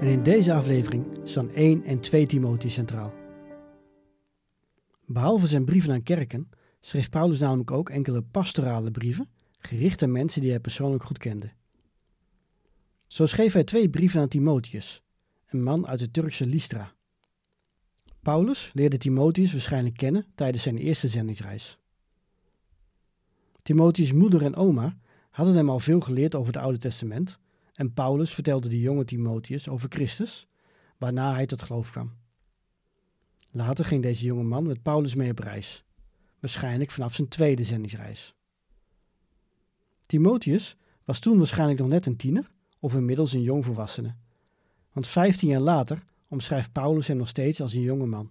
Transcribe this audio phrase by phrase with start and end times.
[0.00, 3.14] En in deze aflevering staan 1 en 2 Timotheus centraal.
[5.06, 6.48] Behalve zijn brieven aan kerken
[6.80, 11.50] schreef Paulus namelijk ook enkele pastorale brieven, gericht aan mensen die hij persoonlijk goed kende.
[13.06, 15.02] Zo schreef hij twee brieven aan Timotheus,
[15.46, 16.92] een man uit de Turkse Lystra.
[18.22, 21.78] Paulus leerde Timotheus waarschijnlijk kennen tijdens zijn eerste zendingsreis.
[23.62, 24.96] Timotheus' moeder en oma
[25.30, 27.38] hadden hem al veel geleerd over het Oude Testament
[27.76, 30.46] en Paulus vertelde de jonge Timotheus over Christus,
[30.98, 32.12] waarna hij tot geloof kwam.
[33.50, 35.84] Later ging deze jonge man met Paulus mee op reis,
[36.40, 38.34] waarschijnlijk vanaf zijn tweede zendingsreis.
[40.06, 44.14] Timotheus was toen waarschijnlijk nog net een tiener of inmiddels een jongvolwassene,
[44.92, 48.30] want vijftien jaar later omschrijft Paulus hem nog steeds als een jonge man.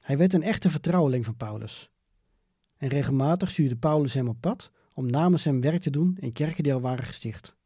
[0.00, 1.90] Hij werd een echte vertrouweling van Paulus.
[2.76, 6.62] En regelmatig stuurde Paulus hem op pad om namens hem werk te doen in kerken
[6.62, 7.58] die al waren gesticht.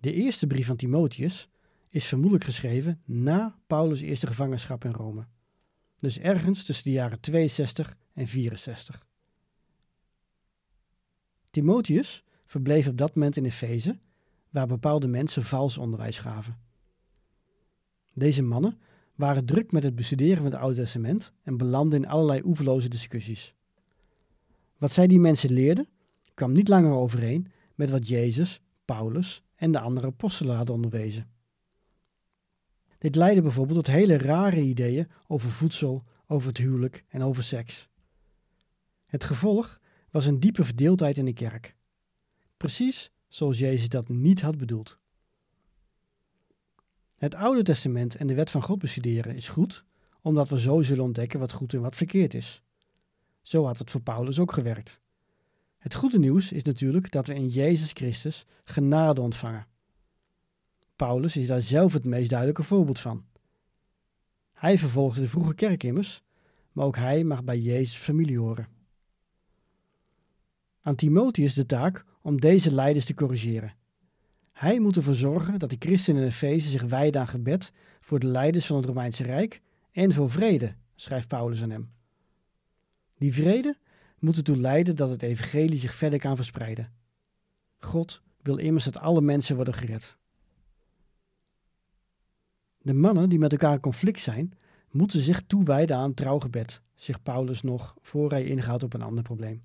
[0.00, 1.48] De eerste brief van Timotheus
[1.90, 5.26] is vermoedelijk geschreven na Paulus' eerste gevangenschap in Rome.
[5.96, 9.06] Dus ergens tussen de jaren 62 en 64.
[11.50, 13.98] Timotheus verbleef op dat moment in Efeze,
[14.50, 16.58] waar bepaalde mensen vals onderwijs gaven.
[18.14, 18.78] Deze mannen
[19.14, 23.54] waren druk met het bestuderen van het Oude Testament en belanden in allerlei oeverloze discussies.
[24.76, 25.88] Wat zij die mensen leerden,
[26.34, 31.30] kwam niet langer overeen met wat Jezus, Paulus en de andere apostelen hadden onderwezen.
[32.98, 37.88] Dit leidde bijvoorbeeld tot hele rare ideeën over voedsel, over het huwelijk en over seks.
[39.06, 39.80] Het gevolg
[40.10, 41.76] was een diepe verdeeldheid in de kerk.
[42.56, 44.98] Precies zoals Jezus dat niet had bedoeld.
[47.16, 49.84] Het Oude Testament en de wet van God bestuderen is goed,
[50.20, 52.62] omdat we zo zullen ontdekken wat goed en wat verkeerd is.
[53.42, 55.00] Zo had het voor Paulus ook gewerkt.
[55.78, 59.66] Het goede nieuws is natuurlijk dat we in Jezus Christus genade ontvangen.
[60.96, 63.24] Paulus is daar zelf het meest duidelijke voorbeeld van.
[64.52, 66.22] Hij vervolgde de vroege kerk immers,
[66.72, 68.68] maar ook hij mag bij Jezus' familie horen.
[70.80, 73.74] Aan Timotheus de taak om deze leiders te corrigeren.
[74.52, 78.26] Hij moet ervoor zorgen dat de christenen in Efeze zich wijden aan gebed voor de
[78.26, 79.60] leiders van het Romeinse Rijk
[79.92, 81.90] en voor vrede, schrijft Paulus aan hem.
[83.18, 83.76] Die vrede
[84.18, 86.92] moet ertoe leiden dat het evangelie zich verder kan verspreiden.
[87.78, 90.16] God wil immers dat alle mensen worden gered.
[92.78, 94.52] De mannen die met elkaar in conflict zijn,
[94.90, 99.62] moeten zich toewijden aan trouwgebed, zegt Paulus nog voor hij ingaat op een ander probleem.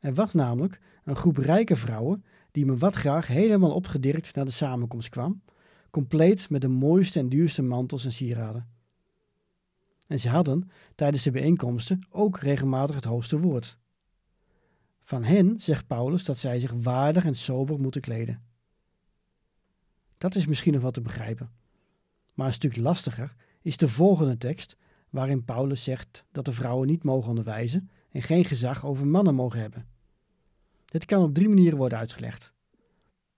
[0.00, 4.50] Er was namelijk een groep rijke vrouwen die me wat graag helemaal opgedirkt naar de
[4.50, 5.42] samenkomst kwam,
[5.90, 8.75] compleet met de mooiste en duurste mantels en sieraden.
[10.06, 13.78] En ze hadden tijdens de bijeenkomsten ook regelmatig het hoogste woord.
[15.02, 18.42] Van hen zegt Paulus dat zij zich waardig en sober moeten kleden.
[20.18, 21.50] Dat is misschien nog wat te begrijpen.
[22.34, 24.76] Maar een stuk lastiger is de volgende tekst,
[25.10, 29.60] waarin Paulus zegt dat de vrouwen niet mogen onderwijzen en geen gezag over mannen mogen
[29.60, 29.86] hebben.
[30.84, 32.52] Dit kan op drie manieren worden uitgelegd.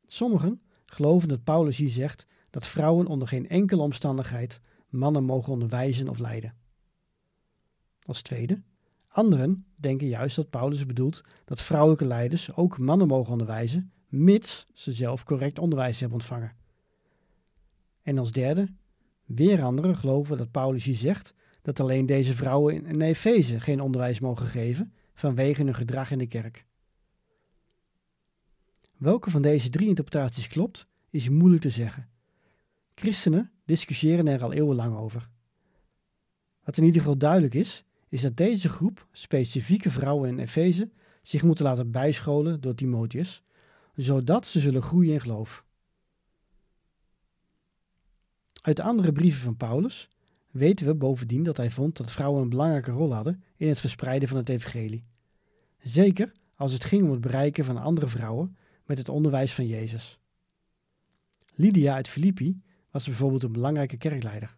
[0.07, 6.09] Sommigen geloven dat Paulus hier zegt dat vrouwen onder geen enkele omstandigheid mannen mogen onderwijzen
[6.09, 6.55] of leiden.
[8.03, 8.63] Als tweede,
[9.09, 14.93] anderen denken juist dat Paulus bedoelt dat vrouwelijke leiders ook mannen mogen onderwijzen, mits ze
[14.93, 16.57] zelf correct onderwijs hebben ontvangen.
[18.03, 18.69] En als derde,
[19.25, 24.21] weer anderen geloven dat Paulus hier zegt dat alleen deze vrouwen in Efeze geen onderwijs
[24.21, 26.67] mogen geven vanwege hun gedrag in de kerk.
[28.97, 32.09] Welke van deze drie interpretaties klopt, is moeilijk te zeggen.
[32.99, 35.29] Christenen discussiëren er al eeuwenlang over.
[36.65, 40.91] Wat in ieder geval duidelijk is, is dat deze groep specifieke vrouwen in Efeze
[41.23, 43.43] zich moeten laten bijscholen door Timotheus,
[43.95, 45.65] zodat ze zullen groeien in geloof.
[48.61, 50.09] Uit andere brieven van Paulus
[50.51, 54.29] weten we bovendien dat hij vond dat vrouwen een belangrijke rol hadden in het verspreiden
[54.29, 55.05] van het evangelie.
[55.83, 60.19] Zeker als het ging om het bereiken van andere vrouwen met het onderwijs van Jezus.
[61.55, 62.61] Lydia uit Filippi
[62.99, 64.57] was bijvoorbeeld een belangrijke kerkleider.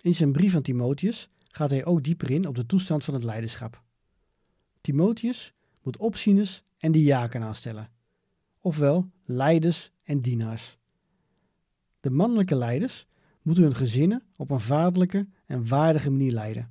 [0.00, 3.24] In zijn brief aan Timotheus gaat hij ook dieper in op de toestand van het
[3.24, 3.82] leiderschap.
[4.80, 7.90] Timotheus moet opzieners en diaken aanstellen,
[8.60, 10.78] ofwel leiders en dienaars.
[12.00, 13.06] De mannelijke leiders
[13.42, 16.70] moeten hun gezinnen op een vaderlijke en waardige manier leiden.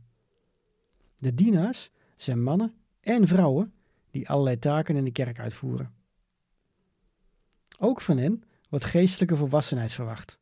[1.17, 3.73] De dienaars zijn mannen en vrouwen
[4.11, 5.93] die allerlei taken in de kerk uitvoeren.
[7.79, 10.39] Ook van hen wordt geestelijke volwassenheid verwacht.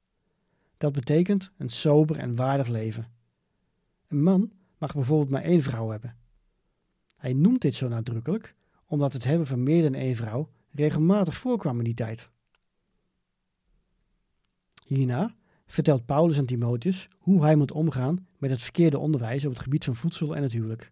[0.78, 3.12] Dat betekent een sober en waardig leven.
[4.08, 6.16] Een man mag bijvoorbeeld maar één vrouw hebben.
[7.18, 8.56] Hij noemt dit zo nadrukkelijk
[8.86, 12.30] omdat het hebben van meer dan één vrouw regelmatig voorkwam in die tijd.
[14.86, 15.36] Hierna
[15.66, 19.84] vertelt Paulus aan Timotheus hoe hij moet omgaan met het verkeerde onderwijs op het gebied
[19.84, 20.92] van voedsel en het huwelijk.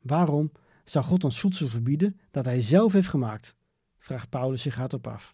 [0.00, 0.52] Waarom
[0.84, 3.56] zou God ons voedsel verbieden dat hij zelf heeft gemaakt?
[3.98, 5.33] vraagt Paulus zich hardop af.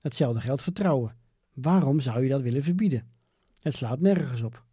[0.00, 1.16] Hetzelfde geldt vertrouwen.
[1.54, 3.10] Waarom zou je dat willen verbieden?
[3.60, 4.64] Het slaat nergens op.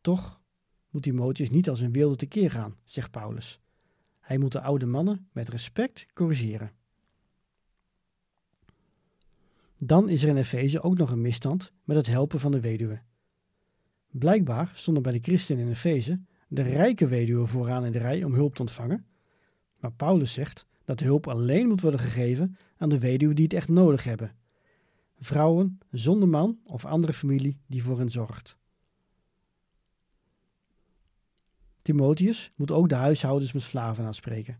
[0.00, 0.40] Toch
[0.90, 3.60] moet Timotheus niet als een wilde tekeer gaan, zegt Paulus.
[4.20, 6.72] Hij moet de oude mannen met respect corrigeren.
[9.76, 13.00] Dan is er in Efeze ook nog een misstand met het helpen van de weduwe.
[14.10, 18.34] Blijkbaar stonden bij de christenen in Efeze de rijke weduwe vooraan in de rij om
[18.34, 19.06] hulp te ontvangen.
[19.80, 23.68] Maar Paulus zegt dat hulp alleen moet worden gegeven aan de weduwen die het echt
[23.68, 24.34] nodig hebben.
[25.18, 28.56] Vrouwen zonder man of andere familie die voor hen zorgt.
[31.82, 34.58] Timotheus moet ook de huishoudens met slaven aanspreken.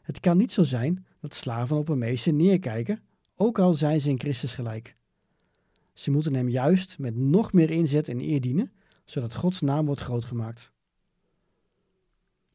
[0.00, 3.02] Het kan niet zo zijn dat slaven op een meester neerkijken,
[3.36, 4.96] ook al zijn ze in Christus gelijk.
[5.92, 8.72] Ze moeten hem juist met nog meer inzet en eer dienen,
[9.04, 10.72] zodat Gods naam wordt groot gemaakt.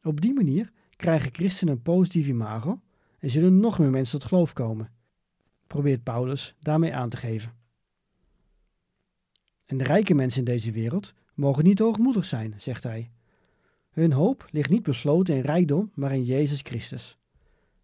[0.02, 2.80] Op die manier krijgen christenen een positief imago
[3.20, 4.92] en zullen nog meer mensen tot geloof komen,
[5.66, 7.54] probeert Paulus daarmee aan te geven.
[9.66, 13.10] En de rijke mensen in deze wereld mogen niet hoogmoedig zijn, zegt hij.
[13.90, 17.18] Hun hoop ligt niet besloten in rijkdom, maar in Jezus Christus.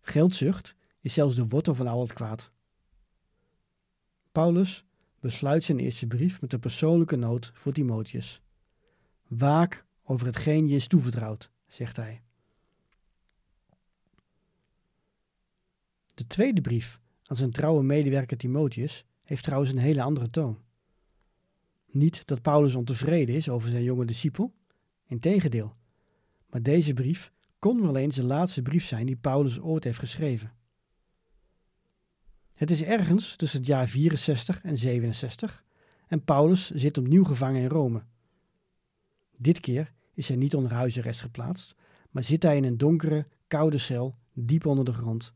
[0.00, 2.50] Geldzucht is zelfs de wortel van al het kwaad.
[4.32, 4.84] Paulus
[5.20, 8.40] besluit zijn eerste brief met een persoonlijke noot voor Timotheus.
[9.26, 12.22] Waak over hetgeen je is toevertrouwd, zegt hij.
[16.16, 20.58] De tweede brief aan zijn trouwe medewerker Timotheus heeft trouwens een hele andere toon.
[21.90, 24.52] Niet dat Paulus ontevreden is over zijn jonge discipel,
[25.06, 25.76] integendeel.
[26.50, 30.52] Maar deze brief kon wel eens de laatste brief zijn die Paulus ooit heeft geschreven.
[32.54, 35.64] Het is ergens tussen het jaar 64 en 67
[36.06, 38.02] en Paulus zit opnieuw gevangen in Rome.
[39.36, 41.74] Dit keer is hij niet onder huisarrest geplaatst,
[42.10, 45.34] maar zit hij in een donkere, koude cel diep onder de grond.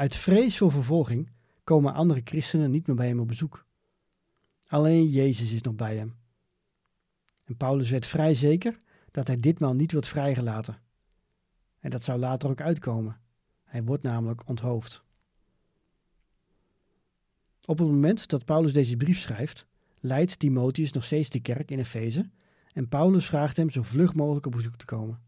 [0.00, 1.30] Uit vrees voor vervolging
[1.64, 3.66] komen andere christenen niet meer bij hem op bezoek.
[4.66, 6.16] Alleen Jezus is nog bij hem.
[7.44, 8.80] En Paulus werd vrij zeker
[9.10, 10.80] dat hij ditmaal niet wordt vrijgelaten.
[11.80, 13.20] En dat zou later ook uitkomen.
[13.64, 15.04] Hij wordt namelijk onthoofd.
[17.64, 19.66] Op het moment dat Paulus deze brief schrijft,
[19.98, 22.30] leidt Timotheus nog steeds de kerk in Efeze
[22.72, 25.20] en Paulus vraagt hem zo vlug mogelijk op bezoek te komen.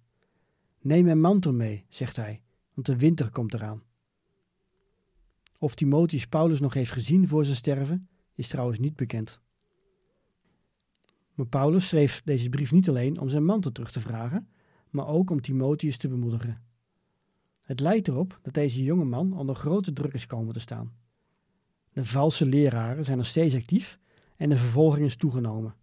[0.81, 2.43] Neem mijn mantel mee, zegt hij,
[2.75, 3.83] want de winter komt eraan.
[5.63, 9.41] Of Timotheus Paulus nog heeft gezien voor zijn sterven, is trouwens niet bekend.
[11.35, 14.49] Maar Paulus schreef deze brief niet alleen om zijn mantel terug te vragen,
[14.91, 16.63] maar ook om Timotheus te bemoedigen.
[17.61, 20.93] Het lijkt erop dat deze jonge man onder grote druk is komen te staan.
[21.93, 23.99] De valse leraren zijn nog steeds actief
[24.37, 25.75] en de vervolging is toegenomen.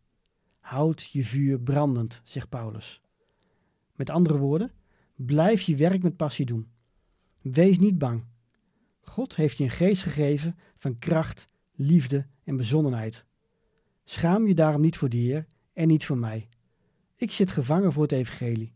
[0.60, 3.02] Houd je vuur brandend, zegt Paulus.
[3.96, 4.72] Met andere woorden,
[5.16, 6.68] blijf je werk met passie doen.
[7.42, 8.24] Wees niet bang.
[9.10, 13.26] God heeft je een geest gegeven van kracht, liefde en bezonnenheid.
[14.04, 16.50] Schaam je daarom niet voor de Heer en niet voor mij.
[17.16, 18.74] Ik zit gevangen voor het evangelie.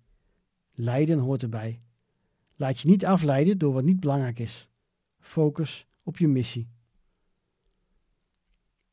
[0.72, 1.82] Lijden hoort erbij.
[2.56, 4.68] Laat je niet afleiden door wat niet belangrijk is.
[5.20, 6.70] Focus op je missie.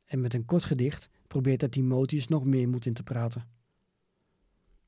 [0.04, 3.48] En met een kort gedicht probeert dat Timotheus nog meer moed in te praten.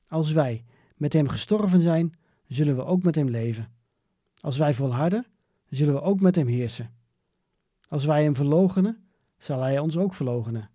[0.07, 0.63] Als wij
[0.95, 2.13] met hem gestorven zijn,
[2.47, 3.71] zullen we ook met hem leven.
[4.39, 5.25] Als wij volharden,
[5.75, 6.93] zullen we ook met hem heersen.
[7.87, 10.69] Als wij hem verloochenen, zal hij ons ook verloochenen.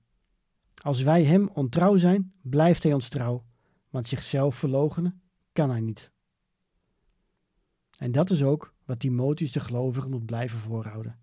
[0.82, 3.44] Als wij hem ontrouw zijn, blijft hij ons trouw,
[3.90, 6.10] want zichzelf verloochenen kan hij niet.
[7.96, 11.18] En dat is ook wat Timotheus de gelovigen moet blijven voorhouden.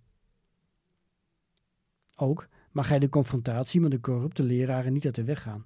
[2.15, 5.65] Ook mag hij de confrontatie met de corrupte leraren niet uit de weg gaan.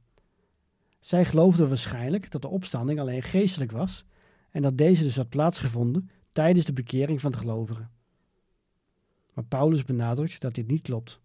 [1.00, 4.06] Zij geloofden waarschijnlijk dat de opstanding alleen geestelijk was
[4.52, 7.92] en dat deze dus had plaatsgevonden tijdens de bekering van de gelovigen.
[9.40, 11.22] Maar Paulus benadrukt dat dit niet klopt.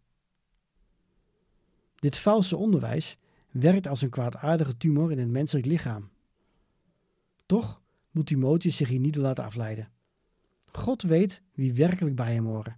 [1.94, 3.18] Dit valse onderwijs
[3.50, 6.11] werkt als een kwaadaardige tumor in het menselijk lichaam.
[7.47, 7.80] Toch
[8.11, 9.90] moet Timotheus zich hier niet door laten afleiden.
[10.73, 12.76] God weet wie werkelijk bij hem horen.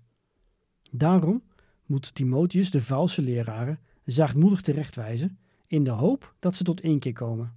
[0.91, 1.43] Daarom
[1.87, 7.55] moet Timotheus de valse leraren zachtmoedig terechtwijzen in de hoop dat ze tot inkeer komen.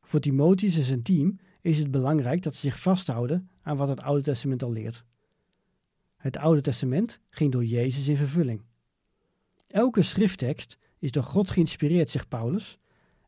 [0.00, 4.00] Voor Timotheus en zijn team is het belangrijk dat ze zich vasthouden aan wat het
[4.00, 5.06] Oude Testament al leert.
[6.18, 8.62] Het Oude Testament ging door Jezus in vervulling.
[9.66, 12.78] Elke schrifttekst is door God geïnspireerd, zegt Paulus,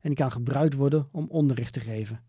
[0.01, 2.23] en kan gebruikt worden om onderricht te geven.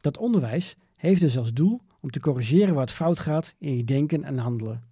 [0.00, 4.24] Dat onderwijs heeft dus als doel om te corrigeren wat fout gaat in je denken
[4.24, 4.84] en handelen.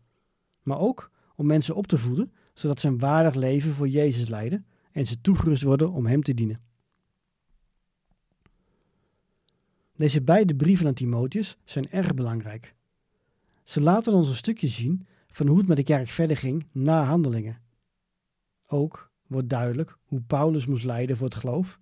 [0.63, 4.67] Maar ook om mensen op te voeden, zodat ze een waardig leven voor Jezus leiden
[4.93, 6.61] en ze toegerust worden om Hem te dienen.
[9.97, 12.75] Deze beide brieven aan Timotheus zijn erg belangrijk.
[13.63, 17.05] Ze laten ons een stukje zien van hoe het met de kerk verder ging na
[17.05, 17.61] handelingen.
[18.67, 21.79] Ook wordt duidelijk hoe Paulus moest lijden voor het geloof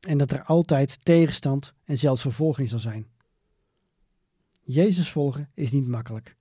[0.00, 3.06] en dat er altijd tegenstand en zelfs vervolging zal zijn.
[4.62, 6.36] Jezus volgen is niet makkelijk.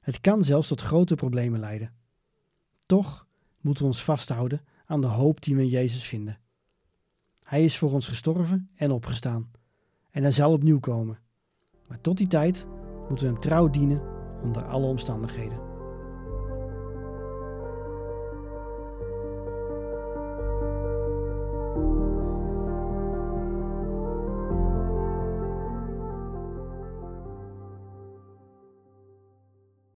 [0.00, 1.92] Het kan zelfs tot grote problemen leiden.
[2.86, 3.26] Toch
[3.60, 6.38] moeten we ons vasthouden aan de hoop die we in Jezus vinden.
[7.42, 9.50] Hij is voor ons gestorven en opgestaan.
[10.10, 11.18] En hij zal opnieuw komen.
[11.86, 12.66] Maar tot die tijd
[13.08, 14.00] moeten we hem trouw dienen
[14.42, 15.71] onder alle omstandigheden.